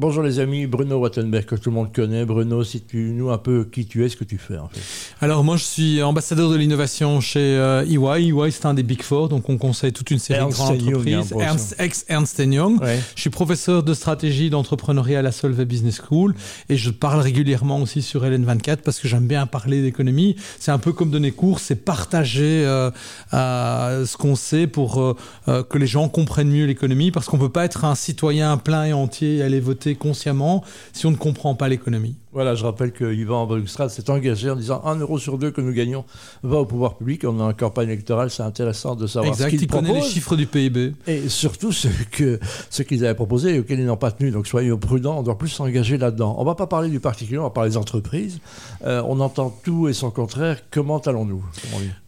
Bonjour 0.00 0.22
les 0.22 0.38
amis, 0.38 0.68
Bruno 0.68 0.98
Wattenberg 0.98 1.44
que 1.44 1.56
tout 1.56 1.70
le 1.70 1.74
monde 1.74 1.92
connaît. 1.92 2.24
Bruno, 2.24 2.62
si 2.62 2.82
tu 2.82 3.10
nous 3.12 3.30
un 3.30 3.38
peu 3.38 3.64
qui 3.64 3.84
tu 3.84 4.04
es, 4.04 4.08
ce 4.08 4.16
que 4.16 4.22
tu 4.22 4.38
fais 4.38 4.56
en 4.56 4.68
fait. 4.68 4.78
Alors 5.20 5.42
moi 5.42 5.56
je 5.56 5.64
suis 5.64 6.00
ambassadeur 6.04 6.50
de 6.50 6.54
l'innovation 6.54 7.20
chez 7.20 7.40
euh, 7.40 7.84
EY. 7.84 8.28
EY 8.28 8.52
c'est 8.52 8.66
un 8.66 8.74
des 8.74 8.84
Big 8.84 9.02
Four, 9.02 9.28
donc 9.28 9.48
on 9.48 9.58
conseille 9.58 9.92
toute 9.92 10.12
une 10.12 10.20
série 10.20 10.38
Ernst 10.38 10.56
de 10.56 10.62
grandes 10.62 10.82
entreprises. 10.82 11.34
Ernst, 11.40 11.74
ex 11.80 12.04
Ernst 12.06 12.38
Young. 12.38 12.80
Ouais. 12.80 13.00
Je 13.16 13.20
suis 13.22 13.30
professeur 13.30 13.82
de 13.82 13.92
stratégie 13.92 14.50
d'entrepreneuriat 14.50 15.18
à 15.18 15.22
la 15.22 15.32
Solvay 15.32 15.64
Business 15.64 16.00
School 16.08 16.36
et 16.68 16.76
je 16.76 16.90
parle 16.90 17.18
régulièrement 17.18 17.82
aussi 17.82 18.00
sur 18.00 18.24
LN24 18.24 18.76
parce 18.84 19.00
que 19.00 19.08
j'aime 19.08 19.26
bien 19.26 19.46
parler 19.46 19.82
d'économie. 19.82 20.36
C'est 20.60 20.70
un 20.70 20.78
peu 20.78 20.92
comme 20.92 21.10
donner 21.10 21.32
cours, 21.32 21.58
c'est 21.58 21.74
partager 21.74 22.64
euh, 22.64 22.92
euh, 23.34 24.06
ce 24.06 24.16
qu'on 24.16 24.36
sait 24.36 24.68
pour 24.68 25.00
euh, 25.00 25.16
euh, 25.48 25.64
que 25.64 25.76
les 25.76 25.88
gens 25.88 26.08
comprennent 26.08 26.50
mieux 26.50 26.66
l'économie 26.66 27.10
parce 27.10 27.26
qu'on 27.26 27.38
peut 27.38 27.48
pas 27.48 27.64
être 27.64 27.84
un 27.84 27.96
citoyen 27.96 28.56
plein 28.58 28.84
et 28.84 28.92
entier 28.92 29.38
et 29.38 29.42
aller 29.42 29.58
voter 29.58 29.87
consciemment 29.94 30.64
si 30.92 31.06
on 31.06 31.10
ne 31.10 31.16
comprend 31.16 31.54
pas 31.54 31.68
l'économie. 31.68 32.16
Voilà, 32.38 32.54
je 32.54 32.64
rappelle 32.64 32.92
que 32.92 33.12
Yvan 33.12 33.46
Brugstrad 33.46 33.90
s'est 33.90 34.08
engagé 34.10 34.48
en 34.48 34.54
disant 34.54 34.80
un 34.84 34.94
euro 34.94 35.18
sur 35.18 35.38
deux 35.38 35.50
que 35.50 35.60
nous 35.60 35.72
gagnons 35.72 36.04
va 36.44 36.58
au 36.58 36.66
pouvoir 36.66 36.96
public. 36.96 37.24
On 37.24 37.36
est 37.40 37.42
en 37.42 37.52
campagne 37.52 37.88
électorale, 37.88 38.30
c'est 38.30 38.44
intéressant 38.44 38.94
de 38.94 39.08
savoir 39.08 39.32
exact, 39.32 39.46
ce 39.46 39.50
qu'ils 39.56 39.62
il 39.64 39.66
connaît 39.66 39.92
les 39.92 40.02
chiffres 40.02 40.36
du 40.36 40.46
PIB. 40.46 40.92
et 41.08 41.28
surtout 41.28 41.72
ce 41.72 41.88
que 42.12 42.38
ce 42.70 42.84
qu'ils 42.84 43.04
avaient 43.04 43.16
proposé 43.16 43.56
et 43.56 43.58
auxquels 43.58 43.80
ils 43.80 43.86
n'ont 43.86 43.96
pas 43.96 44.12
tenu. 44.12 44.30
Donc 44.30 44.46
soyez 44.46 44.70
prudents, 44.76 45.18
on 45.18 45.24
doit 45.24 45.36
plus 45.36 45.48
s'engager 45.48 45.98
là-dedans. 45.98 46.36
On 46.38 46.44
va 46.44 46.54
pas 46.54 46.68
parler 46.68 46.90
du 46.90 47.00
particulier, 47.00 47.38
on 47.38 47.42
va 47.42 47.50
parler 47.50 47.70
des 47.70 47.76
entreprises. 47.76 48.38
Euh, 48.86 49.02
on 49.04 49.18
entend 49.18 49.50
tout 49.64 49.88
et 49.88 49.92
son 49.92 50.12
contraire. 50.12 50.58
Comment 50.70 50.98
allons-nous 50.98 51.44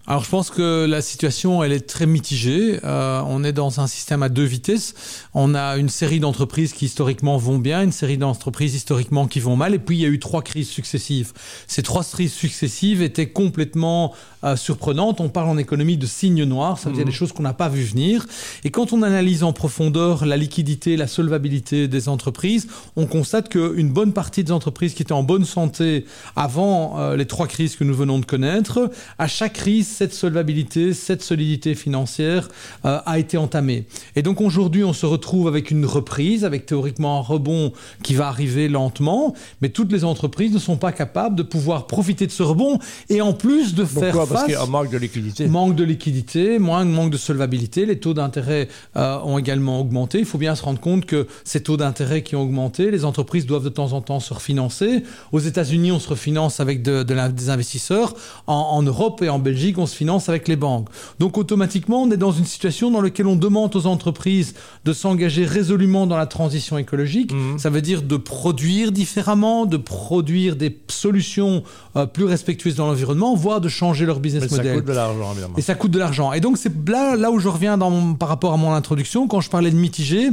Alors 0.06 0.22
je 0.22 0.30
pense 0.30 0.50
que 0.50 0.86
la 0.86 1.02
situation 1.02 1.64
elle 1.64 1.72
est 1.72 1.88
très 1.88 2.06
mitigée. 2.06 2.78
Euh, 2.84 3.20
on 3.26 3.42
est 3.42 3.52
dans 3.52 3.80
un 3.80 3.88
système 3.88 4.22
à 4.22 4.28
deux 4.28 4.44
vitesses. 4.44 4.94
On 5.34 5.56
a 5.56 5.76
une 5.76 5.88
série 5.88 6.20
d'entreprises 6.20 6.72
qui 6.72 6.84
historiquement 6.84 7.36
vont 7.36 7.58
bien, 7.58 7.82
une 7.82 7.90
série 7.90 8.16
d'entreprises 8.16 8.76
historiquement 8.76 9.26
qui 9.26 9.40
vont 9.40 9.56
mal, 9.56 9.74
et 9.74 9.80
puis 9.80 9.96
il 9.96 10.02
y 10.02 10.04
a 10.04 10.08
eu 10.08 10.19
trois 10.20 10.42
crises 10.42 10.68
successives. 10.68 11.32
Ces 11.66 11.82
trois 11.82 12.04
crises 12.04 12.32
successives 12.32 13.02
étaient 13.02 13.28
complètement 13.28 14.14
euh, 14.44 14.56
surprenantes. 14.56 15.20
On 15.20 15.28
parle 15.28 15.48
en 15.48 15.58
économie 15.58 15.96
de 15.96 16.06
signes 16.06 16.44
noirs, 16.44 16.78
ça 16.78 16.88
veut 16.88 16.94
dire 16.94 17.04
Mhm. 17.04 17.10
des 17.10 17.16
choses 17.16 17.32
qu'on 17.32 17.42
n'a 17.42 17.52
pas 17.52 17.68
vu 17.68 17.82
venir. 17.82 18.26
Et 18.64 18.70
quand 18.70 18.92
on 18.92 19.02
analyse 19.02 19.42
en 19.42 19.52
profondeur 19.52 20.24
la 20.24 20.36
liquidité, 20.36 20.96
la 20.96 21.06
solvabilité 21.06 21.88
des 21.88 22.08
entreprises, 22.08 22.68
on 22.96 23.06
constate 23.06 23.48
qu'une 23.48 23.90
bonne 23.90 24.12
partie 24.12 24.44
des 24.44 24.52
entreprises 24.52 24.94
qui 24.94 25.02
étaient 25.02 25.12
en 25.12 25.22
bonne 25.22 25.44
santé 25.44 26.04
avant 26.36 26.98
euh, 26.98 27.16
les 27.16 27.26
trois 27.26 27.46
crises 27.46 27.76
que 27.76 27.84
nous 27.84 27.94
venons 27.94 28.18
de 28.18 28.24
connaître, 28.24 28.90
à 29.18 29.26
chaque 29.28 29.54
crise, 29.54 29.88
cette 29.88 30.14
solvabilité, 30.14 30.94
cette 30.94 31.22
solidité 31.22 31.74
financière 31.74 32.48
euh, 32.84 32.98
a 33.04 33.18
été 33.18 33.36
entamée. 33.36 33.84
Et 34.16 34.22
donc 34.22 34.40
aujourd'hui, 34.40 34.84
on 34.84 34.92
se 34.92 35.06
retrouve 35.06 35.48
avec 35.48 35.70
une 35.70 35.84
reprise, 35.84 36.44
avec 36.44 36.66
théoriquement 36.66 37.18
un 37.18 37.22
rebond 37.22 37.72
qui 38.02 38.14
va 38.14 38.28
arriver 38.28 38.68
lentement, 38.68 39.34
mais 39.60 39.68
toutes 39.68 39.92
les 39.92 39.99
entreprises 40.04 40.52
ne 40.52 40.58
sont 40.58 40.76
pas 40.76 40.92
capables 40.92 41.36
de 41.36 41.42
pouvoir 41.42 41.86
profiter 41.86 42.26
de 42.26 42.32
ce 42.32 42.42
rebond 42.42 42.78
et 43.08 43.20
en 43.20 43.32
plus 43.32 43.74
de 43.74 43.84
faire 43.84 44.12
Pourquoi 44.12 44.26
Parce 44.26 44.30
face 44.40 44.44
qu'il 44.44 44.52
y 44.54 44.56
a 44.56 44.62
un 44.62 44.66
manque 44.66 44.90
de 44.90 44.98
liquidité. 44.98 45.46
Manque 45.48 45.74
de 45.76 45.84
liquidité, 45.84 46.58
moins 46.58 46.84
manque 46.84 47.10
de 47.10 47.16
solvabilité, 47.16 47.86
les 47.86 47.98
taux 47.98 48.14
d'intérêt 48.14 48.68
euh, 48.96 49.18
ont 49.24 49.38
également 49.38 49.80
augmenté. 49.80 50.18
Il 50.18 50.24
faut 50.24 50.38
bien 50.38 50.54
se 50.54 50.62
rendre 50.62 50.80
compte 50.80 51.06
que 51.06 51.26
ces 51.44 51.62
taux 51.62 51.76
d'intérêt 51.76 52.22
qui 52.22 52.36
ont 52.36 52.42
augmenté, 52.42 52.90
les 52.90 53.04
entreprises 53.04 53.46
doivent 53.46 53.64
de 53.64 53.68
temps 53.68 53.92
en 53.92 54.00
temps 54.00 54.20
se 54.20 54.32
refinancer. 54.34 55.02
Aux 55.32 55.38
États-Unis, 55.40 55.92
on 55.92 55.98
se 55.98 56.08
refinance 56.08 56.60
avec 56.60 56.82
de, 56.82 57.02
de 57.02 57.14
la- 57.14 57.28
des 57.28 57.50
investisseurs. 57.50 58.14
En, 58.46 58.54
en 58.54 58.82
Europe 58.82 59.22
et 59.22 59.28
en 59.28 59.38
Belgique, 59.38 59.78
on 59.78 59.86
se 59.86 59.94
finance 59.96 60.28
avec 60.28 60.48
les 60.48 60.56
banques. 60.56 60.88
Donc 61.18 61.38
automatiquement, 61.38 62.02
on 62.02 62.10
est 62.10 62.16
dans 62.16 62.32
une 62.32 62.44
situation 62.44 62.90
dans 62.90 63.00
laquelle 63.00 63.26
on 63.26 63.36
demande 63.36 63.74
aux 63.76 63.86
entreprises 63.86 64.54
de 64.84 64.92
s'engager 64.92 65.44
résolument 65.44 66.06
dans 66.06 66.16
la 66.16 66.26
transition 66.26 66.78
écologique. 66.78 67.32
Mhm. 67.32 67.58
Ça 67.58 67.70
veut 67.70 67.82
dire 67.82 68.02
de 68.02 68.16
produire 68.16 68.92
différemment, 68.92 69.66
de 69.66 69.76
produire 69.90 70.54
des 70.54 70.78
solutions 70.86 71.64
euh, 71.96 72.06
plus 72.06 72.24
respectueuses 72.24 72.76
dans 72.76 72.86
l'environnement, 72.86 73.34
voire 73.34 73.60
de 73.60 73.68
changer 73.68 74.06
leur 74.06 74.20
business 74.20 74.44
Mais 74.44 74.48
ça 74.48 74.56
model. 74.58 74.76
coûte 74.76 74.84
de 74.86 74.92
l'argent, 74.92 75.32
évidemment. 75.32 75.54
Et 75.56 75.62
ça 75.62 75.74
coûte 75.74 75.90
de 75.90 75.98
l'argent. 75.98 76.32
Et 76.32 76.38
donc, 76.38 76.58
c'est 76.58 76.70
là, 76.88 77.16
là 77.16 77.32
où 77.32 77.40
je 77.40 77.48
reviens 77.48 77.76
dans 77.76 77.90
mon- 77.90 78.14
par 78.14 78.28
rapport 78.28 78.52
à 78.52 78.56
mon 78.56 78.72
introduction, 78.72 79.26
quand 79.26 79.40
je 79.40 79.50
parlais 79.50 79.72
de 79.72 79.76
mitigé, 79.76 80.28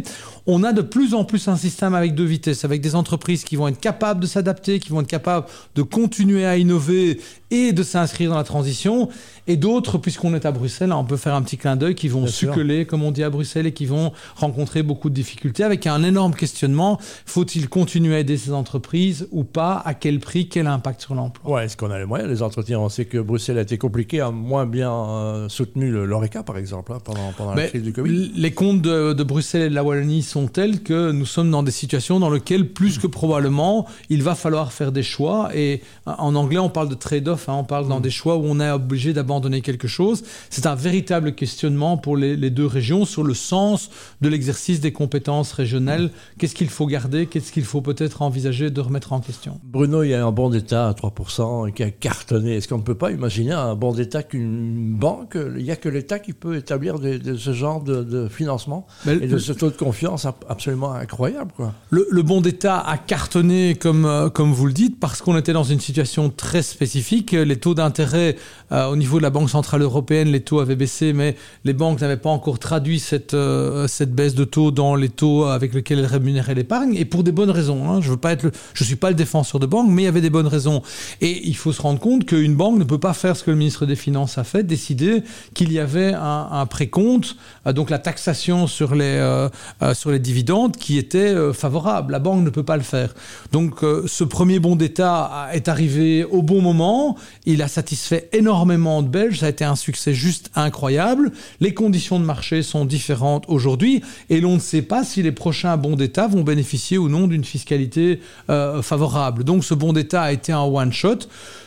on 0.45 0.63
a 0.63 0.73
de 0.73 0.83
plus 0.83 1.15
en 1.15 1.23
plus 1.25 1.47
un 1.47 1.55
système 1.57 1.95
avec 1.95 2.13
deux 2.13 2.23
vitesses, 2.25 2.65
avec 2.65 2.81
des 2.81 2.93
entreprises 2.93 3.43
qui 3.43 3.55
vont 3.55 3.67
être 3.67 3.79
capables 3.79 4.19
de 4.19 4.27
s'adapter, 4.27 4.79
qui 4.79 4.89
vont 4.89 5.01
être 5.01 5.07
capables 5.07 5.47
de 5.75 5.81
continuer 5.81 6.45
à 6.45 6.55
innover 6.57 7.19
et 7.49 7.71
de 7.71 7.83
s'inscrire 7.83 8.31
dans 8.31 8.37
la 8.37 8.43
transition, 8.43 9.09
et 9.47 9.55
d'autres, 9.55 9.97
puisqu'on 9.97 10.33
est 10.33 10.45
à 10.45 10.51
Bruxelles, 10.51 10.91
hein, 10.91 10.97
on 10.97 11.05
peut 11.05 11.15
faire 11.17 11.33
un 11.33 11.41
petit 11.41 11.57
clin 11.57 11.75
d'œil, 11.75 11.95
qui 11.95 12.09
vont 12.09 12.23
Bien 12.23 12.31
sûr. 12.31 12.49
succoler, 12.49 12.85
comme 12.85 13.03
on 13.03 13.11
dit 13.11 13.23
à 13.23 13.29
Bruxelles, 13.29 13.67
et 13.67 13.71
qui 13.73 13.85
vont 13.85 14.11
rencontrer 14.35 14.83
beaucoup 14.83 15.09
de 15.09 15.15
difficultés, 15.15 15.63
avec 15.63 15.87
un 15.87 16.03
énorme 16.03 16.33
questionnement. 16.35 16.99
Faut-il 17.25 17.69
continuer 17.69 18.15
à 18.15 18.19
aider 18.19 18.37
ces 18.37 18.51
entreprises 18.51 19.27
ou 19.31 19.43
pas? 19.43 19.81
À 19.85 19.93
quel 19.93 20.19
prix? 20.19 20.49
Quel 20.49 20.67
impact 20.67 21.01
sur 21.01 21.15
l'emploi? 21.15 21.49
Ouais, 21.55 21.65
est-ce 21.65 21.77
qu'on 21.77 21.91
a 21.91 21.97
les 21.97 22.05
moyens 22.05 22.29
Les 22.29 22.41
entretiens, 22.43 22.79
on 22.79 22.89
sait 22.89 23.05
que 23.05 23.17
Bruxelles 23.17 23.57
a 23.57 23.61
été 23.61 23.77
compliqué, 23.77 24.19
a 24.19 24.31
moins 24.31 24.65
bien 24.65 24.91
euh, 24.91 25.49
soutenu 25.49 25.89
l'ORECA, 25.91 26.43
par 26.43 26.57
exemple, 26.57 26.91
hein, 26.91 26.99
pendant, 27.03 27.31
pendant 27.37 27.51
la 27.51 27.55
Mais 27.55 27.67
crise 27.69 27.83
du 27.83 27.93
Covid. 27.93 28.31
Les 28.35 28.51
comptes 28.51 28.81
de, 28.81 29.13
de 29.13 29.23
Bruxelles 29.23 29.61
et 29.63 29.69
de 29.69 29.75
la 29.75 29.83
Wallonie 29.83 30.21
sont 30.23 30.47
tels 30.47 30.81
que 30.83 31.11
nous 31.11 31.25
sommes 31.25 31.51
dans 31.51 31.63
des 31.63 31.71
situations 31.71 32.19
dans 32.19 32.29
lesquelles, 32.29 32.67
plus 32.73 32.97
que 32.97 33.07
probablement, 33.07 33.85
il 34.09 34.23
va 34.23 34.35
falloir 34.35 34.73
faire 34.73 34.91
des 34.91 35.03
choix. 35.03 35.49
Et 35.55 35.81
en 36.05 36.35
anglais, 36.35 36.59
on 36.59 36.69
parle 36.69 36.89
de 36.89 36.95
trade-off, 36.95 37.36
hein, 37.47 37.53
on 37.59 37.63
parle 37.63 37.87
dans 37.87 37.99
des 37.99 38.09
choix 38.09 38.37
où 38.37 38.43
on 38.45 38.59
est 38.59 38.69
obligé 38.71 39.13
d'abandonner 39.13 39.61
quelque 39.61 39.87
chose. 39.87 40.23
C'est 40.49 40.65
un 40.65 40.75
véritable 40.75 41.33
questionnement 41.35 41.97
pour 41.97 42.17
les, 42.17 42.35
les 42.35 42.49
deux 42.49 42.65
régions 42.65 43.05
sur 43.05 43.23
le 43.23 43.33
sens 43.33 43.89
de 44.21 44.29
l'exercice 44.29 44.79
des 44.79 44.91
compétences 44.91 45.51
régionales. 45.51 46.09
Qu'est-ce 46.37 46.55
qu'il 46.55 46.69
faut 46.69 46.85
garder? 46.87 47.25
Qu'est-ce 47.27 47.51
qu'il 47.51 47.63
faut 47.65 47.81
peut-être 47.81 48.21
envisager 48.21 48.69
de 48.69 48.81
remettre 48.81 49.13
en 49.13 49.19
question? 49.19 49.59
Bruno, 49.63 50.03
il 50.03 50.09
y 50.09 50.13
a 50.13 50.25
un 50.25 50.31
bon 50.31 50.49
d'État 50.49 50.87
à 50.89 50.93
3% 50.93 51.71
qui 51.73 51.83
a 51.83 51.91
cartonné. 51.91 52.55
Est-ce 52.55 52.67
qu'on 52.67 52.77
ne 52.77 52.83
peut 52.83 52.95
pas 52.95 53.11
imaginer 53.11 53.53
un 53.53 53.75
bon 53.75 53.93
d'État 53.93 54.23
qu'une 54.23 54.95
banque? 54.95 55.37
Il 55.57 55.63
n'y 55.63 55.71
a 55.71 55.75
que 55.75 55.89
l'État 55.89 56.19
qui 56.19 56.33
peut 56.33 56.55
établir 56.57 56.99
de 56.99 57.35
ce 57.37 57.53
genre 57.53 57.81
de, 57.83 58.03
de 58.03 58.27
financement 58.27 58.85
Mais 59.05 59.15
et 59.15 59.27
de 59.27 59.37
ce 59.37 59.51
taux 59.53 59.69
de 59.69 59.75
confiance 59.75 60.25
ab- 60.25 60.35
absolument 60.49 60.93
incroyable. 60.93 61.51
Quoi. 61.55 61.73
Le, 61.89 62.07
le 62.09 62.21
bon 62.23 62.41
d'État 62.41 62.79
a 62.79 62.97
cartonné, 62.97 63.75
comme, 63.75 64.05
euh, 64.05 64.29
comme 64.29 64.51
vous 64.51 64.65
le 64.67 64.73
dites, 64.73 64.99
parce 64.99 65.21
qu'on 65.21 65.37
était 65.37 65.53
dans 65.53 65.63
une 65.63 65.79
situation 65.79 66.29
très 66.29 66.61
spécifique. 66.61 67.26
Les 67.31 67.57
taux 67.57 67.73
d'intérêt 67.73 68.35
euh, 68.71 68.87
au 68.87 68.95
niveau 68.95 69.17
de 69.17 69.23
la 69.23 69.29
Banque 69.29 69.49
Centrale 69.49 69.81
Européenne, 69.81 70.29
les 70.29 70.41
taux 70.41 70.59
avaient 70.59 70.75
baissé, 70.75 71.13
mais 71.13 71.35
les 71.63 71.73
banques 71.73 72.01
n'avaient 72.01 72.17
pas 72.17 72.29
encore 72.29 72.59
traduit 72.59 72.99
cette, 72.99 73.33
euh, 73.33 73.87
cette 73.87 74.13
baisse 74.13 74.35
de 74.35 74.43
taux 74.43 74.71
dans 74.71 74.95
les 74.95 75.09
taux 75.09 75.45
avec 75.45 75.73
lesquels 75.73 75.99
elles 75.99 76.05
rémunéraient 76.05 76.55
l'épargne, 76.55 76.95
et 76.95 77.05
pour 77.05 77.23
des 77.23 77.31
bonnes 77.31 77.49
raisons. 77.49 77.89
hein. 77.89 78.01
Je 78.01 78.09
veux 78.09 78.17
suis 78.83 78.95
pas 78.95 79.09
le 79.09 79.15
défenseur 79.15 79.59
de 79.59 79.65
banque, 79.65 79.89
mais 79.89 80.03
il 80.03 80.05
y 80.05 80.09
avait 80.09 80.21
des 80.21 80.29
bonnes 80.29 80.47
raisons. 80.47 80.81
Et 81.21 81.47
il 81.47 81.55
faut 81.55 81.71
se 81.71 81.81
rendre 81.81 81.99
compte 81.99 82.25
qu'une 82.25 82.55
banque 82.55 82.77
ne 82.77 82.83
peut 82.83 82.99
pas 82.99 83.13
faire 83.13 83.35
ce 83.35 83.43
que 83.43 83.51
le 83.51 83.57
ministre 83.57 83.85
des 83.85 83.95
Finances 83.95 84.37
a 84.37 84.43
fait, 84.43 84.63
décider 84.63 85.23
qu'il 85.53 85.71
y 85.71 85.79
avait 85.79 86.13
un, 86.13 86.65
précompte, 86.65 87.35
euh, 87.65 87.73
donc 87.73 87.89
la 87.89 87.99
taxation 87.99 88.67
sur 88.67 88.95
les, 88.95 89.47
sur 89.93 90.11
les 90.11 90.19
dividendes, 90.19 90.75
qui 90.77 90.97
était 90.97 91.33
favorable. 91.53 92.11
La 92.11 92.19
banque 92.19 92.43
ne 92.43 92.49
peut 92.49 92.63
pas 92.63 92.77
le 92.77 92.83
faire. 92.83 93.13
Donc 93.51 93.79
ce 94.05 94.23
premier 94.23 94.59
bon 94.59 94.75
d'État 94.75 95.49
est 95.53 95.67
arrivé 95.67 96.23
au 96.23 96.41
bon 96.41 96.61
moment. 96.61 97.16
Il 97.45 97.61
a 97.61 97.67
satisfait 97.67 98.29
énormément 98.33 99.01
de 99.01 99.07
Belges. 99.07 99.39
Ça 99.39 99.47
a 99.47 99.49
été 99.49 99.65
un 99.65 99.75
succès 99.75 100.13
juste 100.13 100.51
incroyable. 100.55 101.31
Les 101.59 101.73
conditions 101.73 102.19
de 102.19 102.25
marché 102.25 102.63
sont 102.63 102.85
différentes 102.85 103.45
aujourd'hui 103.47 104.01
et 104.29 104.41
l'on 104.41 104.55
ne 104.55 104.59
sait 104.59 104.81
pas 104.81 105.03
si 105.03 105.23
les 105.23 105.31
prochains 105.31 105.77
bons 105.77 105.95
d'État 105.95 106.27
vont 106.27 106.43
bénéficier 106.43 106.97
ou 106.97 107.09
non 107.09 107.27
d'une 107.27 107.43
fiscalité 107.43 108.19
euh, 108.49 108.81
favorable. 108.81 109.43
Donc 109.43 109.63
ce 109.63 109.73
bon 109.73 109.93
d'État 109.93 110.21
a 110.23 110.31
été 110.31 110.51
un 110.51 110.63
one-shot. 110.63 111.19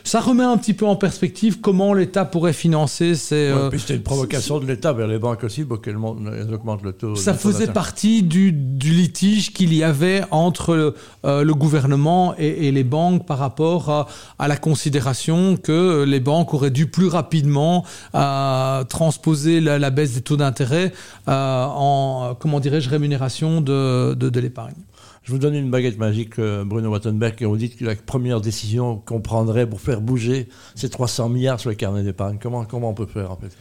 Ça 0.03 0.19
remet 0.19 0.43
un 0.43 0.57
petit 0.57 0.73
peu 0.73 0.85
en 0.85 0.95
perspective 0.95 1.59
comment 1.61 1.93
l'État 1.93 2.25
pourrait 2.25 2.53
financer 2.53 3.15
ces... 3.15 3.51
Ouais, 3.51 3.57
euh, 3.57 3.77
c'était 3.77 3.95
une 3.95 4.03
provocation 4.03 4.59
de 4.59 4.65
l'État 4.65 4.93
vers 4.93 5.07
les 5.07 5.19
banques 5.19 5.43
aussi 5.43 5.63
pour 5.63 5.81
qu'elles 5.81 5.97
augmentent 5.97 6.83
le 6.83 6.93
taux. 6.93 7.15
ça 7.15 7.33
faisait 7.33 7.67
partie 7.67 8.23
du, 8.23 8.51
du 8.51 8.91
litige 8.91 9.53
qu'il 9.53 9.73
y 9.73 9.83
avait 9.83 10.23
entre 10.31 10.95
euh, 11.25 11.43
le 11.43 11.53
gouvernement 11.53 12.33
et, 12.37 12.67
et 12.67 12.71
les 12.71 12.83
banques 12.83 13.25
par 13.25 13.37
rapport 13.37 13.89
à, 13.89 14.07
à 14.39 14.47
la 14.47 14.57
considération 14.57 15.40
que 15.61 16.03
les 16.03 16.19
banques 16.19 16.53
auraient 16.53 16.71
dû 16.71 16.87
plus 16.87 17.07
rapidement 17.07 17.85
euh, 18.15 18.83
transposer 18.83 19.59
la, 19.59 19.79
la 19.79 19.89
baisse 19.89 20.13
des 20.13 20.21
taux 20.21 20.37
d'intérêt 20.37 20.91
euh, 21.27 21.65
en, 21.67 22.35
comment 22.39 22.59
dirais-je, 22.59 22.89
rémunération 22.89 23.61
de, 23.61 24.13
de, 24.13 24.29
de 24.29 24.39
l'épargne. 24.39 24.75
Je 25.23 25.31
vous 25.31 25.37
donne 25.37 25.53
une 25.53 25.69
baguette 25.69 25.99
magique, 25.99 26.39
euh, 26.39 26.63
Bruno 26.65 26.89
Wattenberg, 26.89 27.35
et 27.41 27.45
vous 27.45 27.57
dites 27.57 27.77
que 27.77 27.85
la 27.85 27.95
première 27.95 28.41
décision 28.41 28.97
qu'on 28.97 29.21
prendrait 29.21 29.67
pour 29.69 29.79
faire 29.79 30.01
bouger, 30.01 30.49
c'est 30.73 30.89
300 30.89 31.29
milliards 31.29 31.59
sur 31.59 31.69
les 31.69 31.75
carnets 31.75 32.03
d'épargne. 32.03 32.37
Comment, 32.41 32.65
comment 32.65 32.89
on 32.89 32.93
peut 32.95 33.05
faire 33.05 33.31
en 33.31 33.37
fait? 33.37 33.55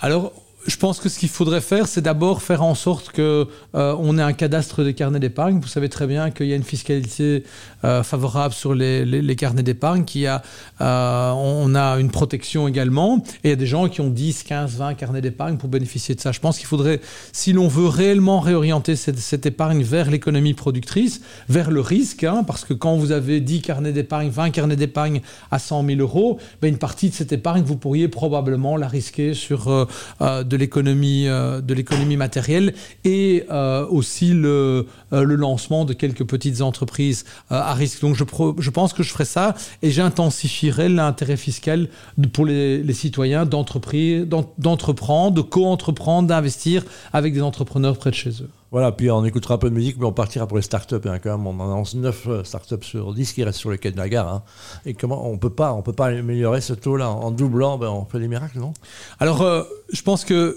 Alors, 0.00 0.32
je 0.66 0.76
pense 0.76 1.00
que 1.00 1.08
ce 1.08 1.18
qu'il 1.18 1.28
faudrait 1.30 1.62
faire, 1.62 1.88
c'est 1.88 2.02
d'abord 2.02 2.42
faire 2.42 2.62
en 2.62 2.74
sorte 2.74 3.10
que 3.12 3.46
euh, 3.74 3.96
on 3.98 4.18
ait 4.18 4.22
un 4.22 4.34
cadastre 4.34 4.84
des 4.84 4.92
carnets 4.92 5.18
d'épargne. 5.18 5.58
Vous 5.58 5.68
savez 5.68 5.88
très 5.88 6.06
bien 6.06 6.30
qu'il 6.30 6.46
y 6.46 6.52
a 6.52 6.56
une 6.56 6.64
fiscalité 6.64 7.44
euh, 7.84 8.02
favorable 8.02 8.52
sur 8.52 8.74
les, 8.74 9.36
carnets 9.36 9.62
d'épargne, 9.62 10.04
qui 10.04 10.26
a, 10.26 10.42
euh, 10.80 11.30
on 11.30 11.74
a 11.74 11.98
une 11.98 12.10
protection 12.10 12.68
également, 12.68 13.24
et 13.42 13.48
il 13.48 13.50
y 13.50 13.52
a 13.52 13.56
des 13.56 13.66
gens 13.66 13.88
qui 13.88 14.02
ont 14.02 14.10
10, 14.10 14.42
15, 14.42 14.76
20 14.76 14.94
carnets 14.94 15.22
d'épargne 15.22 15.56
pour 15.56 15.70
bénéficier 15.70 16.14
de 16.14 16.20
ça. 16.20 16.30
Je 16.30 16.40
pense 16.40 16.58
qu'il 16.58 16.66
faudrait, 16.66 17.00
si 17.32 17.52
l'on 17.54 17.68
veut 17.68 17.88
réellement 17.88 18.40
réorienter 18.40 18.96
cette, 18.96 19.46
épargne 19.46 19.82
vers 19.82 20.10
l'économie 20.10 20.52
productrice, 20.52 21.22
vers 21.48 21.70
le 21.70 21.80
risque, 21.80 22.24
hein, 22.24 22.44
parce 22.46 22.66
que 22.66 22.74
quand 22.74 22.96
vous 22.96 23.12
avez 23.12 23.40
10 23.40 23.62
carnets 23.62 23.92
d'épargne, 23.92 24.28
20 24.28 24.50
carnets 24.50 24.76
d'épargne 24.76 25.22
à 25.50 25.58
100 25.58 25.86
000 25.86 26.00
euros, 26.00 26.38
ben 26.60 26.68
une 26.68 26.78
partie 26.78 27.08
de 27.08 27.14
cette 27.14 27.32
épargne, 27.32 27.62
vous 27.62 27.76
pourriez 27.76 28.08
probablement 28.08 28.76
la 28.76 28.88
risquer 28.88 29.32
sur 29.32 29.88
de 30.50 30.56
l'économie 30.56 31.28
euh, 31.28 31.60
de 31.62 31.72
l'économie 31.72 32.16
matérielle 32.16 32.74
et 33.04 33.44
euh, 33.50 33.86
aussi 33.86 34.32
le, 34.34 34.86
euh, 35.12 35.22
le 35.22 35.34
lancement 35.36 35.84
de 35.84 35.94
quelques 35.94 36.24
petites 36.24 36.60
entreprises 36.60 37.24
à 37.48 37.72
risque. 37.72 38.00
Donc 38.02 38.16
je, 38.16 38.24
je 38.58 38.70
pense 38.70 38.92
que 38.92 39.02
je 39.02 39.10
ferai 39.10 39.24
ça 39.24 39.54
et 39.82 39.90
j'intensifierai 39.90 40.88
l'intérêt 40.88 41.36
fiscal 41.36 41.88
pour 42.32 42.44
les, 42.44 42.82
les 42.82 42.94
citoyens 42.94 43.46
d'entreprendre, 43.46 45.34
de 45.34 45.40
co-entreprendre, 45.40 46.28
d'investir 46.28 46.84
avec 47.12 47.32
des 47.32 47.42
entrepreneurs 47.42 47.96
près 47.96 48.10
de 48.10 48.16
chez 48.16 48.30
eux. 48.42 48.50
Voilà, 48.72 48.92
puis 48.92 49.10
on 49.10 49.24
écoutera 49.24 49.54
un 49.54 49.58
peu 49.58 49.68
de 49.68 49.74
musique, 49.74 49.96
mais 49.98 50.06
on 50.06 50.12
partira 50.12 50.46
pour 50.46 50.56
les 50.56 50.62
startups. 50.62 50.94
Hein, 51.04 51.18
quand 51.18 51.36
même, 51.36 51.46
on 51.46 51.54
annonce 51.60 51.94
9 51.94 52.44
startups 52.44 52.86
sur 52.86 53.12
10 53.12 53.32
qui 53.32 53.42
restent 53.42 53.58
sur 53.58 53.70
le 53.70 53.76
quai 53.76 53.90
de 53.90 53.96
la 53.96 54.08
gare. 54.08 54.32
Hein. 54.32 54.42
Et 54.86 54.94
comment 54.94 55.28
on 55.28 55.38
peut 55.38 55.50
pas, 55.50 55.72
on 55.72 55.82
peut 55.82 55.92
pas 55.92 56.06
améliorer 56.06 56.60
ce 56.60 56.74
taux-là 56.74 57.10
en 57.10 57.30
doublant, 57.32 57.78
ben, 57.78 57.88
on 57.88 58.04
fait 58.04 58.20
des 58.20 58.28
miracles, 58.28 58.58
non? 58.58 58.72
Alors, 59.18 59.66
je 59.92 60.02
pense 60.02 60.24
que 60.24 60.56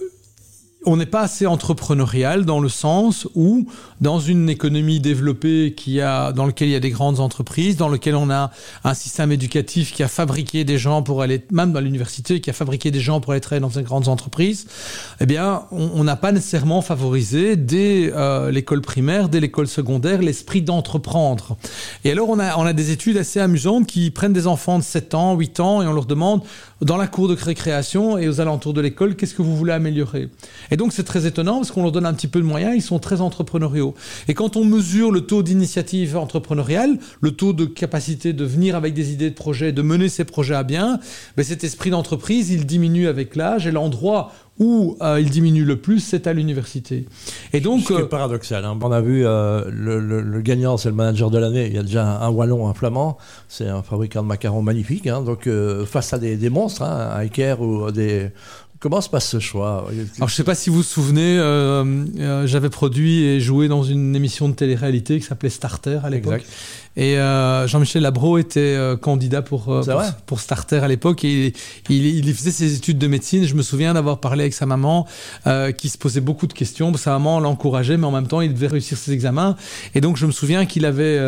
on 0.85 0.97
n'est 0.97 1.05
pas 1.05 1.21
assez 1.21 1.45
entrepreneurial 1.45 2.45
dans 2.45 2.59
le 2.59 2.69
sens 2.69 3.27
où, 3.35 3.67
dans 4.01 4.19
une 4.19 4.49
économie 4.49 4.99
développée 4.99 5.73
qui 5.75 6.01
a, 6.01 6.31
dans 6.31 6.45
lequel 6.45 6.69
il 6.69 6.71
y 6.71 6.75
a 6.75 6.79
des 6.79 6.89
grandes 6.89 7.19
entreprises, 7.19 7.77
dans 7.77 7.89
lequel 7.89 8.15
on 8.15 8.29
a 8.29 8.51
un 8.83 8.93
système 8.93 9.31
éducatif 9.31 9.93
qui 9.93 10.03
a 10.03 10.07
fabriqué 10.07 10.63
des 10.63 10.77
gens 10.77 11.01
pour 11.01 11.21
aller, 11.21 11.45
même 11.51 11.71
dans 11.71 11.79
l'université, 11.79 12.41
qui 12.41 12.49
a 12.49 12.53
fabriqué 12.53 12.91
des 12.91 12.99
gens 12.99 13.21
pour 13.21 13.31
aller 13.31 13.41
travailler 13.41 13.61
dans 13.61 13.77
une 13.77 13.85
grande 13.85 14.07
entreprise, 14.07 14.67
eh 15.19 15.25
bien, 15.25 15.63
on 15.71 16.03
n'a 16.03 16.15
pas 16.15 16.31
nécessairement 16.31 16.81
favorisé 16.81 17.55
dès 17.55 18.11
euh, 18.13 18.51
l'école 18.51 18.81
primaire, 18.81 19.29
dès 19.29 19.39
l'école 19.39 19.67
secondaire, 19.67 20.21
l'esprit 20.21 20.61
d'entreprendre. 20.61 21.57
Et 22.03 22.11
alors, 22.11 22.29
on 22.29 22.39
a, 22.39 22.57
on 22.57 22.65
a 22.65 22.73
des 22.73 22.91
études 22.91 23.17
assez 23.17 23.39
amusantes 23.39 23.87
qui 23.87 24.11
prennent 24.11 24.33
des 24.33 24.47
enfants 24.47 24.79
de 24.79 24.83
7 24.83 25.13
ans, 25.13 25.35
8 25.35 25.59
ans, 25.59 25.81
et 25.81 25.87
on 25.87 25.93
leur 25.93 26.05
demande, 26.05 26.41
dans 26.81 26.97
la 26.97 27.07
cour 27.07 27.27
de 27.27 27.35
récréation 27.35 28.17
et 28.17 28.27
aux 28.27 28.41
alentours 28.41 28.73
de 28.73 28.81
l'école, 28.81 29.15
qu'est-ce 29.15 29.33
que 29.33 29.41
vous 29.41 29.55
voulez 29.55 29.73
améliorer? 29.73 30.29
Et 30.73 30.75
donc 30.75 30.91
c'est 30.91 31.03
très 31.03 31.27
étonnant 31.27 31.57
parce 31.57 31.69
qu'on 31.69 31.83
leur 31.83 31.91
donne 31.91 32.07
un 32.07 32.15
petit 32.15 32.27
peu 32.27 32.39
de 32.39 32.45
moyens, 32.45 32.73
ils 32.75 32.81
sont 32.81 32.97
très 32.97 33.21
entrepreneuriaux. 33.21 33.93
Et 34.27 34.33
quand 34.33 34.57
on 34.57 34.65
mesure 34.65 35.11
le 35.11 35.21
taux 35.21 35.43
d'initiative 35.43 36.17
entrepreneuriale, 36.17 36.97
le 37.21 37.29
taux 37.29 37.53
de 37.53 37.65
capacité 37.65 38.33
de 38.33 38.43
venir 38.43 38.75
avec 38.75 38.95
des 38.95 39.13
idées 39.13 39.29
de 39.29 39.35
projet, 39.35 39.71
de 39.71 39.83
mener 39.83 40.09
ces 40.09 40.25
projets 40.25 40.55
à 40.55 40.63
bien, 40.63 40.99
ben 41.37 41.45
cet 41.45 41.63
esprit 41.63 41.91
d'entreprise, 41.91 42.49
il 42.49 42.65
diminue 42.65 43.07
avec 43.07 43.35
l'âge 43.35 43.67
et 43.67 43.71
l'endroit 43.71 44.31
où 44.57 44.97
euh, 45.01 45.19
il 45.19 45.29
diminue 45.29 45.63
le 45.63 45.77
plus, 45.77 45.99
c'est 45.99 46.25
à 46.25 46.33
l'université. 46.33 47.05
Et 47.53 47.59
donc, 47.59 47.85
c'est 47.87 47.93
euh, 47.93 48.05
paradoxal. 48.05 48.65
Hein. 48.65 48.77
On 48.81 48.91
a 48.91 49.01
vu 49.01 49.25
euh, 49.25 49.63
le, 49.69 50.41
gagnant, 50.41 50.77
c'est 50.77 50.89
le 50.89 50.95
manager 50.95 51.29
de 51.29 51.37
l'année. 51.37 51.67
Il 51.67 51.73
y 51.73 51.79
a 51.79 51.83
déjà 51.83 52.19
un, 52.19 52.29
wallon, 52.29 52.67
un 52.67 52.73
flamand. 52.73 53.17
C'est 53.47 53.67
un 53.67 53.81
fabricant 53.81 54.21
de 54.21 54.27
macarons 54.27 54.61
magnifique. 54.61 55.07
Hein. 55.07 55.21
Donc, 55.21 55.49
face 55.85 56.13
à 56.13 56.19
des, 56.19 56.49
monstres, 56.51 56.83
hein, 56.83 57.09
un 57.15 57.19
Iker 57.19 57.61
ou 57.61 57.89
des 57.91 58.29
Comment 58.83 58.99
se 58.99 59.07
passe 59.07 59.29
ce 59.29 59.39
choix? 59.39 59.87
Alors, 59.87 59.89
je 60.17 60.23
ne 60.23 60.27
sais 60.27 60.43
pas 60.43 60.55
si 60.55 60.69
vous 60.69 60.75
vous 60.77 60.83
souvenez, 60.83 61.37
j'avais 62.45 62.69
produit 62.69 63.23
et 63.23 63.39
joué 63.39 63.69
dans 63.69 63.81
une 63.81 64.13
émission 64.13 64.49
de 64.49 64.53
télé-réalité 64.53 65.21
qui 65.21 65.25
s'appelait 65.25 65.49
Starter 65.49 65.99
à 66.03 66.09
l'époque. 66.09 66.43
Et 66.95 67.17
euh, 67.17 67.67
Jean-Michel 67.67 68.03
Labro 68.03 68.37
était 68.37 68.59
euh, 68.59 68.95
candidat 68.95 69.41
pour, 69.41 69.69
euh, 69.69 69.81
pour, 70.27 70.39
Starter 70.39 70.77
à 70.77 70.87
l'époque 70.87 71.25
et 71.25 71.53
il, 71.89 72.05
il, 72.05 72.33
faisait 72.35 72.51
ses 72.51 72.75
études 72.75 72.99
de 72.99 73.07
médecine. 73.07 73.45
Je 73.45 73.55
me 73.55 73.63
souviens 73.63 73.95
d'avoir 73.95 74.19
parlé 74.19 74.43
avec 74.43 74.53
sa 74.53 74.65
maman 74.65 75.07
qui 75.77 75.89
se 75.89 75.97
posait 75.97 76.21
beaucoup 76.21 76.47
de 76.47 76.53
questions. 76.53 76.93
Sa 76.95 77.11
maman 77.11 77.39
l'encourageait, 77.39 77.97
mais 77.97 78.05
en 78.05 78.11
même 78.11 78.27
temps, 78.27 78.41
il 78.41 78.53
devait 78.53 78.67
réussir 78.67 78.97
ses 78.97 79.11
examens. 79.11 79.55
Et 79.95 80.01
donc, 80.01 80.17
je 80.17 80.25
me 80.25 80.31
souviens 80.31 80.65
qu'il 80.65 80.85
avait 80.85 81.19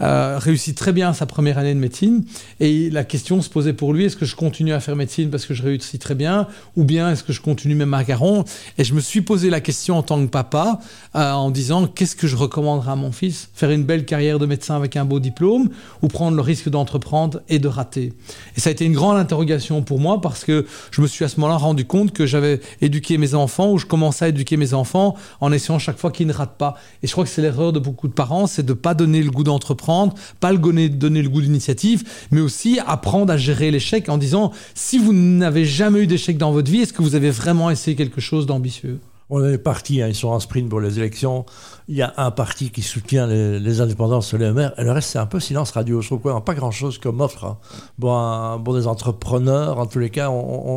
réussi 0.00 0.74
très 0.74 0.92
bien 0.92 1.12
sa 1.12 1.26
première 1.26 1.58
année 1.58 1.74
de 1.74 1.80
médecine. 1.80 2.24
Et 2.60 2.90
la 2.90 3.04
question 3.04 3.42
se 3.42 3.50
posait 3.50 3.72
pour 3.72 3.92
lui 3.92 4.04
est-ce 4.04 4.16
que 4.16 4.24
je 4.24 4.36
continue 4.36 4.72
à 4.72 4.80
faire 4.80 4.96
médecine 4.96 5.30
parce 5.30 5.46
que 5.46 5.54
je 5.54 5.62
réussis 5.62 5.98
très 5.98 6.14
bien 6.14 6.46
Ou 6.76 6.84
bien 6.84 6.99
est-ce 7.08 7.24
que 7.24 7.32
je 7.32 7.40
continue 7.40 7.74
mes 7.74 7.86
macarons? 7.86 8.44
Et 8.78 8.84
je 8.84 8.94
me 8.94 9.00
suis 9.00 9.20
posé 9.20 9.50
la 9.50 9.60
question 9.60 9.96
en 9.96 10.02
tant 10.02 10.20
que 10.20 10.28
papa 10.28 10.80
en 11.14 11.50
disant 11.50 11.86
qu'est-ce 11.86 12.16
que 12.16 12.26
je 12.26 12.36
recommanderais 12.36 12.92
à 12.92 12.96
mon 12.96 13.12
fils? 13.12 13.48
Faire 13.54 13.70
une 13.70 13.84
belle 13.84 14.04
carrière 14.04 14.38
de 14.38 14.46
médecin 14.46 14.76
avec 14.76 14.96
un 14.96 15.04
beau 15.04 15.20
diplôme 15.20 15.70
ou 16.02 16.08
prendre 16.08 16.36
le 16.36 16.42
risque 16.42 16.68
d'entreprendre 16.68 17.40
et 17.48 17.58
de 17.58 17.68
rater? 17.68 18.12
Et 18.56 18.60
ça 18.60 18.68
a 18.68 18.72
été 18.72 18.84
une 18.84 18.94
grande 18.94 19.16
interrogation 19.16 19.82
pour 19.82 20.00
moi 20.00 20.20
parce 20.20 20.44
que 20.44 20.66
je 20.90 21.00
me 21.00 21.06
suis 21.06 21.24
à 21.24 21.28
ce 21.28 21.38
moment-là 21.40 21.58
rendu 21.58 21.84
compte 21.84 22.12
que 22.12 22.26
j'avais 22.26 22.60
éduqué 22.80 23.18
mes 23.18 23.34
enfants 23.34 23.72
ou 23.72 23.78
je 23.78 23.86
commençais 23.86 24.26
à 24.26 24.28
éduquer 24.28 24.56
mes 24.56 24.74
enfants 24.74 25.16
en 25.40 25.52
essayant 25.52 25.78
chaque 25.78 25.98
fois 25.98 26.10
qu'ils 26.10 26.26
ne 26.26 26.32
ratent 26.32 26.58
pas. 26.58 26.76
Et 27.02 27.06
je 27.06 27.12
crois 27.12 27.24
que 27.24 27.30
c'est 27.30 27.42
l'erreur 27.42 27.72
de 27.72 27.78
beaucoup 27.78 28.08
de 28.08 28.12
parents, 28.12 28.46
c'est 28.46 28.64
de 28.64 28.72
ne 28.72 28.78
pas 28.78 28.94
donner 28.94 29.22
le 29.22 29.30
goût 29.30 29.44
d'entreprendre, 29.44 30.14
pas 30.40 30.52
le 30.52 30.58
donner 30.58 31.22
le 31.22 31.28
goût 31.28 31.40
d'initiative, 31.40 32.04
mais 32.30 32.40
aussi 32.40 32.78
apprendre 32.86 33.32
à 33.32 33.36
gérer 33.36 33.70
l'échec 33.70 34.08
en 34.08 34.18
disant 34.18 34.52
si 34.74 34.98
vous 34.98 35.12
n'avez 35.12 35.64
jamais 35.64 36.00
eu 36.00 36.06
d'échec 36.06 36.38
dans 36.38 36.52
votre 36.52 36.70
vie, 36.70 36.80
est-ce 36.90 36.96
que 36.96 37.02
vous 37.02 37.14
avez 37.14 37.30
vraiment 37.30 37.70
essayé 37.70 37.96
quelque 37.96 38.20
chose 38.20 38.46
d'ambitieux? 38.46 38.98
On 39.28 39.44
est 39.44 39.58
parti, 39.58 40.02
hein, 40.02 40.08
ils 40.08 40.14
sont 40.16 40.26
en 40.26 40.40
sprint 40.40 40.68
pour 40.68 40.80
les 40.80 40.98
élections. 40.98 41.46
Il 41.86 41.94
y 41.94 42.02
a 42.02 42.12
un 42.16 42.32
parti 42.32 42.70
qui 42.70 42.82
soutient 42.82 43.28
les, 43.28 43.80
indépendants 43.80 44.22
sur 44.22 44.38
les 44.38 44.50
maires, 44.50 44.72
et 44.76 44.82
le 44.82 44.90
reste, 44.90 45.10
c'est 45.10 45.20
un 45.20 45.26
peu 45.26 45.38
silence 45.38 45.70
radio. 45.70 46.00
Je 46.00 46.08
trouve 46.08 46.18
quoi, 46.18 46.44
pas 46.44 46.54
grand-chose 46.54 46.98
comme 46.98 47.20
offre. 47.20 47.44
Hein. 47.44 47.58
Bon, 48.00 48.58
bon, 48.58 48.74
des 48.74 48.88
entrepreneurs, 48.88 49.78
en 49.78 49.86
tous 49.86 50.00
les 50.00 50.10
cas, 50.10 50.32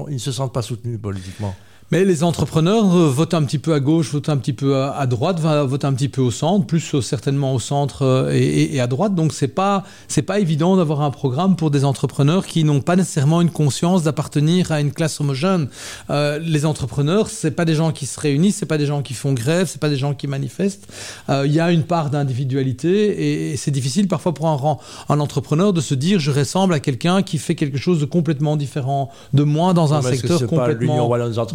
ils 0.08 0.14
ne 0.14 0.20
se 0.20 0.32
sentent 0.32 0.54
pas 0.54 0.62
soutenus 0.62 1.02
politiquement. 1.02 1.56
Mais 1.92 2.06
les 2.06 2.24
entrepreneurs 2.24 2.96
euh, 2.96 3.10
votent 3.10 3.34
un 3.34 3.44
petit 3.44 3.60
peu 3.60 3.74
à 3.74 3.80
gauche, 3.80 4.12
votent 4.12 4.30
un 4.30 4.38
petit 4.38 4.54
peu 4.54 4.78
à, 4.78 5.06
droite, 5.06 5.40
votent 5.40 5.86
un 5.86 5.94
petit 5.94 6.10
peu 6.10 6.22
au 6.22 6.32
centre, 6.32 6.66
plus 6.66 7.02
certainement 7.02 7.54
au 7.54 7.60
centre 7.60 8.04
euh, 8.04 8.32
et, 8.34 8.80
à 8.80 8.88
droite. 8.88 9.16
Donc 9.16 9.34
c'est 9.34 9.48
pas 9.48 9.84
c'est 10.08 10.22
pas 10.22 10.40
évident 10.40 10.78
d'avoir 10.78 11.02
un 11.02 11.12
programme 11.12 11.56
pour 11.56 11.72
des 11.72 11.86
entrepreneurs 11.86 12.46
qui 12.46 12.64
n'ont 12.64 12.82
pas 12.82 12.96
nécessairement 12.96 13.42
une 13.42 13.52
conscience 13.52 14.04
d'appartenir 14.04 14.72
à 14.72 14.82
une 14.82 14.92
classe 14.92 15.20
homogène. 15.20 15.68
Euh, 16.10 16.40
les 16.40 16.66
entrepreneurs, 16.66 17.28
c'est 17.28 17.52
pas 17.52 17.66
des 17.66 17.76
gens 17.76 17.92
qui 17.92 18.06
se 18.06 18.20
réunissent, 18.20 18.58
c'est 18.58 18.66
pas 18.66 18.78
des 18.78 18.86
gens 18.86 19.02
qui 19.02 19.14
font 19.14 19.34
grève, 19.34 19.68
c'est 19.68 19.82
pas 19.82 19.90
des 19.90 19.98
gens 19.98 20.14
qui 20.14 20.28
manifestent. 20.28 20.88
Il 21.30 21.52
y 21.52 21.60
a 21.60 21.72
une 21.72 21.84
part 21.84 22.10
d'individualité 22.10 23.52
et, 23.52 23.58
c'est 23.58 23.72
difficile 23.72 24.08
parfois 24.08 24.34
pour 24.34 24.48
un, 24.48 24.78
un 25.10 25.20
entrepreneur 25.20 25.74
de 25.74 25.82
se 25.82 25.94
dire 25.94 26.20
je 26.20 26.32
ressemble 26.32 26.74
à 26.74 26.80
quelqu'un 26.80 27.22
qui 27.22 27.38
fait 27.38 27.56
quelque 27.56 27.78
chose 27.78 28.00
de 28.00 28.06
complètement 28.06 28.56
différent 28.56 29.10
de 29.34 29.44
moi 29.44 29.74
dans 29.74 29.94
un 29.94 30.02
secteur 30.02 30.46
complètement 30.48 31.08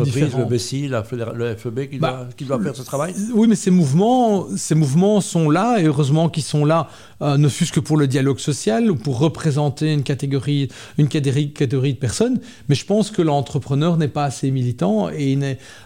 différent 0.05 0.28
le 0.37 0.45
BCI, 0.45 0.89
le 0.89 1.57
FEB 1.57 1.89
qui, 1.89 1.99
bah, 1.99 2.11
doit, 2.11 2.29
qui 2.37 2.45
doit 2.45 2.61
faire 2.61 2.77
ce 2.77 2.83
travail 2.83 3.15
Oui, 3.33 3.49
mais 3.49 3.57
ces 3.57 3.71
mouvements, 3.71 4.47
ces 4.57 4.75
mouvements 4.75 5.21
sont 5.21 5.51
là, 5.51 5.79
et 5.79 5.85
heureusement 5.85 6.29
qu'ils 6.29 6.43
sont 6.43 6.65
là, 6.65 6.89
euh, 7.21 7.37
ne 7.37 7.49
fût-ce 7.49 7.73
que 7.73 7.81
pour 7.81 7.97
le 7.97 8.07
dialogue 8.07 8.39
social 8.39 8.91
ou 8.91 8.95
pour 8.95 9.19
représenter 9.19 9.93
une 9.93 10.03
catégorie, 10.03 10.69
une 10.99 11.09
catégorie, 11.09 11.49
de 11.93 11.99
personnes. 11.99 12.41
Mais 12.69 12.75
je 12.75 12.85
pense 12.85 13.11
que 13.11 13.23
l'entrepreneur 13.23 13.97
n'est 13.97 14.09
pas 14.09 14.25
assez 14.25 14.51
militant. 14.51 15.09
Et 15.11 15.39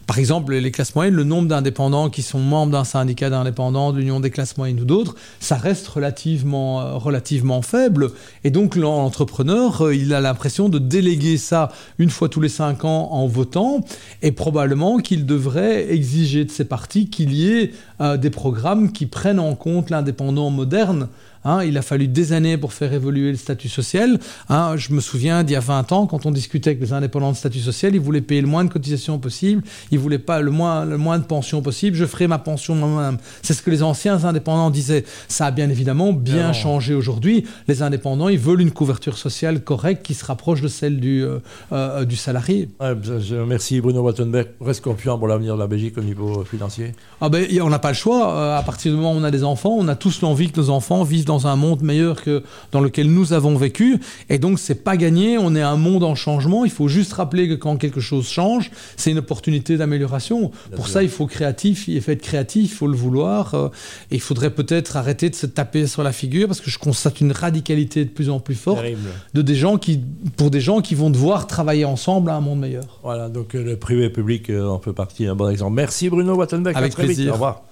par 0.06 0.18
exemple, 0.18 0.54
les 0.54 0.70
classes 0.70 0.94
moyennes, 0.94 1.14
le 1.14 1.24
nombre 1.24 1.48
d'indépendants 1.48 2.10
qui 2.10 2.22
sont 2.22 2.38
membres 2.38 2.72
d'un 2.72 2.84
syndicat 2.84 3.30
d'indépendants, 3.30 3.92
de 3.92 3.98
l'Union 3.98 4.20
des 4.20 4.30
classes 4.30 4.56
moyennes 4.56 4.80
ou 4.80 4.84
d'autres, 4.84 5.14
ça 5.40 5.56
reste 5.56 5.88
relativement, 5.88 6.80
euh, 6.80 6.94
relativement 6.96 7.62
faible. 7.62 8.10
Et 8.44 8.50
donc 8.50 8.76
l'entrepreneur, 8.76 9.86
euh, 9.86 9.94
il 9.94 10.12
a 10.12 10.20
l'impression 10.20 10.68
de 10.68 10.78
déléguer 10.78 11.38
ça 11.38 11.70
une 11.98 12.10
fois 12.10 12.28
tous 12.28 12.40
les 12.40 12.48
cinq 12.48 12.84
ans 12.84 13.08
en 13.10 13.26
votant. 13.26 13.84
Et 14.22 14.30
probablement 14.32 14.98
qu'il 14.98 15.26
devrait 15.26 15.92
exiger 15.92 16.44
de 16.44 16.50
ses 16.50 16.64
partis 16.64 17.10
qu'il 17.10 17.34
y 17.34 17.50
ait 17.50 17.72
des 18.18 18.30
programmes 18.30 18.92
qui 18.92 19.06
prennent 19.06 19.40
en 19.40 19.56
compte 19.56 19.90
l'indépendant 19.90 20.48
moderne 20.50 21.08
Hein, 21.44 21.64
il 21.64 21.76
a 21.78 21.82
fallu 21.82 22.08
des 22.08 22.32
années 22.32 22.56
pour 22.56 22.72
faire 22.72 22.92
évoluer 22.92 23.30
le 23.30 23.36
statut 23.36 23.68
social. 23.68 24.18
Hein, 24.48 24.76
je 24.76 24.92
me 24.92 25.00
souviens 25.00 25.42
d'il 25.42 25.54
y 25.54 25.56
a 25.56 25.60
20 25.60 25.92
ans, 25.92 26.06
quand 26.06 26.26
on 26.26 26.30
discutait 26.30 26.70
avec 26.70 26.80
les 26.80 26.92
indépendants 26.92 27.32
de 27.32 27.36
statut 27.36 27.60
social, 27.60 27.94
ils 27.94 28.00
voulaient 28.00 28.20
payer 28.20 28.40
le 28.40 28.46
moins 28.46 28.64
de 28.64 28.70
cotisations 28.70 29.18
possible, 29.18 29.62
ils 29.90 29.98
voulaient 29.98 30.18
pas 30.18 30.40
le 30.40 30.50
moins, 30.50 30.84
le 30.84 30.98
moins 30.98 31.18
de 31.18 31.24
pension 31.24 31.62
possible. 31.62 31.96
Je 31.96 32.06
ferai 32.06 32.26
ma 32.26 32.38
pension 32.38 32.74
moi-même. 32.74 33.18
C'est 33.42 33.54
ce 33.54 33.62
que 33.62 33.70
les 33.70 33.82
anciens 33.82 34.24
indépendants 34.24 34.70
disaient. 34.70 35.04
Ça 35.28 35.46
a 35.46 35.50
bien 35.50 35.68
évidemment 35.68 36.12
bien 36.12 36.52
changé 36.52 36.94
aujourd'hui. 36.94 37.44
Les 37.68 37.82
indépendants, 37.82 38.28
ils 38.28 38.38
veulent 38.38 38.60
une 38.60 38.70
couverture 38.70 39.18
sociale 39.18 39.62
correcte 39.62 40.04
qui 40.04 40.14
se 40.14 40.24
rapproche 40.24 40.60
de 40.60 40.68
celle 40.68 41.00
du, 41.00 41.22
euh, 41.22 41.38
euh, 41.72 42.04
du 42.04 42.16
salarié. 42.16 42.68
merci 43.46 43.80
Bruno 43.80 44.02
Wattenberg 44.02 44.48
reste 44.60 44.82
confiant 44.82 45.18
pour 45.18 45.28
l'avenir 45.28 45.54
de 45.54 45.60
la 45.60 45.66
Belgique 45.66 45.98
au 45.98 46.02
niveau 46.02 46.44
financier 46.44 46.94
ah 47.20 47.28
ben, 47.28 47.46
On 47.62 47.68
n'a 47.68 47.78
pas 47.78 47.90
le 47.90 47.94
choix. 47.94 48.34
Euh, 48.34 48.58
à 48.58 48.62
partir 48.62 48.92
du 48.92 48.96
moment 48.96 49.12
où 49.12 49.16
on 49.16 49.24
a 49.24 49.30
des 49.30 49.44
enfants, 49.44 49.74
on 49.78 49.88
a 49.88 49.96
tous 49.96 50.20
l'envie 50.22 50.50
que 50.50 50.60
nos 50.60 50.70
enfants 50.70 51.02
vivent 51.02 51.24
dans 51.24 51.31
un 51.46 51.56
monde 51.56 51.82
meilleur 51.82 52.22
que 52.22 52.42
dans 52.70 52.80
lequel 52.80 53.10
nous 53.10 53.32
avons 53.32 53.56
vécu. 53.56 54.00
Et 54.28 54.38
donc, 54.38 54.58
c'est 54.58 54.82
pas 54.84 54.96
gagné. 54.96 55.38
On 55.38 55.54
est 55.54 55.62
un 55.62 55.76
monde 55.76 56.04
en 56.04 56.14
changement. 56.14 56.64
Il 56.64 56.70
faut 56.70 56.88
juste 56.88 57.12
rappeler 57.12 57.48
que 57.48 57.54
quand 57.54 57.76
quelque 57.76 58.00
chose 58.00 58.28
change, 58.28 58.70
c'est 58.96 59.10
une 59.10 59.18
opportunité 59.18 59.76
d'amélioration. 59.76 60.50
Pour 60.74 60.88
ça, 60.88 61.02
il 61.02 61.08
faut 61.08 61.26
créatif, 61.26 61.88
il 61.88 62.00
faut 62.00 62.10
être 62.10 62.22
créatif, 62.22 62.72
il 62.72 62.74
faut 62.74 62.86
le 62.86 62.96
vouloir. 62.96 63.54
Euh, 63.54 63.68
et 64.10 64.16
il 64.16 64.20
faudrait 64.20 64.50
peut-être 64.50 64.96
arrêter 64.96 65.30
de 65.30 65.34
se 65.34 65.46
taper 65.46 65.86
sur 65.86 66.02
la 66.02 66.12
figure 66.12 66.48
parce 66.48 66.60
que 66.60 66.70
je 66.70 66.78
constate 66.78 67.20
une 67.20 67.32
radicalité 67.32 68.04
de 68.04 68.10
plus 68.10 68.30
en 68.30 68.40
plus 68.40 68.54
forte 68.54 68.84
de 69.34 69.42
des 69.42 69.54
gens 69.54 69.76
qui, 69.76 70.00
pour 70.36 70.50
des 70.50 70.60
gens 70.60 70.80
qui 70.80 70.94
vont 70.94 71.10
devoir 71.10 71.46
travailler 71.46 71.84
ensemble 71.84 72.30
à 72.30 72.36
un 72.36 72.40
monde 72.40 72.60
meilleur. 72.60 73.00
Voilà, 73.02 73.28
donc 73.28 73.54
euh, 73.54 73.62
le 73.62 73.76
privé 73.76 74.10
public 74.10 74.50
en 74.50 74.78
fait 74.78 74.92
partie 74.92 75.26
un 75.26 75.34
bon 75.34 75.48
exemple. 75.48 75.74
Merci 75.74 76.08
Bruno 76.08 76.34
Wattenbeck. 76.34 76.76
Avec 76.76 76.94
plaisir. 76.94 77.30
Au 77.30 77.34
revoir. 77.34 77.62